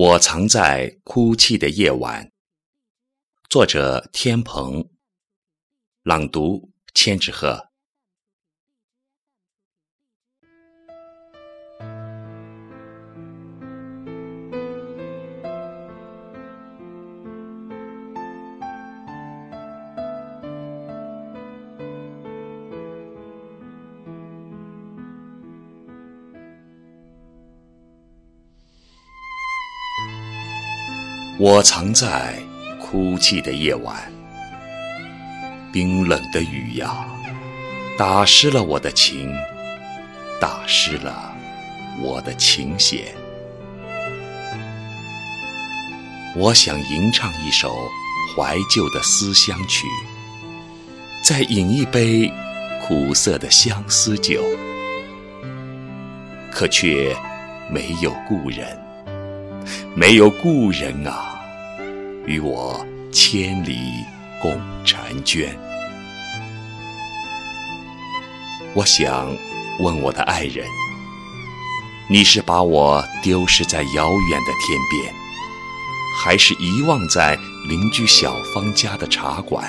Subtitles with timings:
[0.00, 2.30] 我藏在哭泣的夜晚。
[3.50, 4.88] 作者：天鹏。
[6.04, 7.67] 朗读：千纸鹤。
[31.40, 32.34] 我藏在
[32.80, 33.94] 哭泣的夜晚，
[35.72, 37.06] 冰冷的雨呀，
[37.96, 39.32] 打湿了我的情，
[40.40, 41.32] 打湿了
[42.02, 43.14] 我的琴弦。
[46.34, 47.72] 我想吟唱一首
[48.34, 49.86] 怀旧的思乡曲，
[51.22, 52.32] 再饮一杯
[52.82, 54.42] 苦涩的相思酒，
[56.50, 57.16] 可却
[57.70, 58.87] 没有故人。
[59.98, 61.40] 没有故人啊，
[62.24, 63.80] 与我千里
[64.40, 64.52] 共
[64.84, 65.58] 婵娟。
[68.74, 69.26] 我想
[69.80, 70.64] 问我的爱人：
[72.08, 75.12] 你是把我丢失在遥远的天边，
[76.22, 77.36] 还是遗忘在
[77.68, 79.68] 邻居小芳家的茶馆？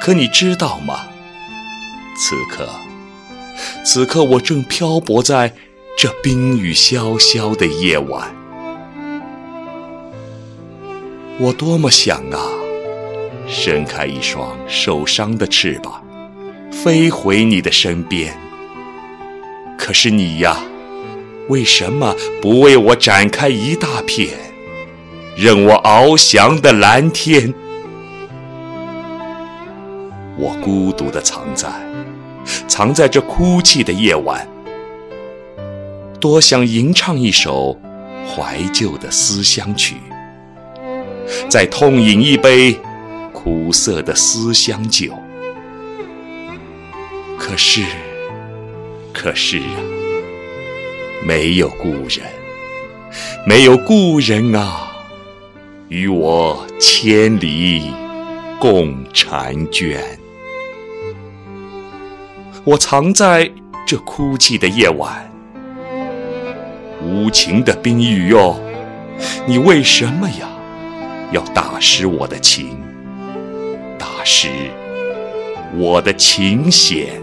[0.00, 1.04] 可你知道吗？
[2.16, 2.66] 此刻，
[3.84, 5.52] 此刻我正漂泊在。
[5.94, 8.34] 这冰雨潇潇的夜晚，
[11.38, 12.38] 我多么想啊，
[13.46, 16.02] 伸开一双受伤的翅膀，
[16.72, 18.36] 飞回你的身边。
[19.78, 20.56] 可是你呀，
[21.48, 24.30] 为什么不为我展开一大片，
[25.36, 27.54] 任我翱翔的蓝天？
[30.36, 31.68] 我孤独地藏在，
[32.66, 34.48] 藏在这哭泣的夜晚。
[36.22, 37.76] 多想吟唱一首
[38.24, 39.96] 怀旧的思乡曲，
[41.48, 42.78] 再痛饮一杯
[43.32, 45.12] 苦涩的思乡酒。
[47.36, 47.82] 可是，
[49.12, 49.82] 可是啊，
[51.26, 52.20] 没有故人，
[53.44, 54.92] 没有故人啊，
[55.88, 57.90] 与我千里
[58.60, 60.00] 共婵娟。
[62.62, 63.50] 我藏在
[63.84, 65.31] 这哭泣的夜晚。
[67.04, 68.56] 无情的冰雨哟，
[69.46, 70.48] 你为什么呀，
[71.32, 72.76] 要打湿我的琴，
[73.98, 74.48] 打湿
[75.76, 77.20] 我的琴弦？